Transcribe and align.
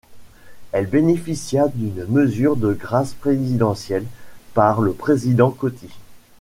Il 0.75 0.87
bénéficia 0.87 1.67
d'une 1.67 2.05
mesure 2.05 2.55
de 2.55 2.73
grâce 2.73 3.13
présidentielle 3.13 4.07
par 4.55 4.81
le 4.81 4.93
président 4.93 5.51
Coty. 5.51 5.89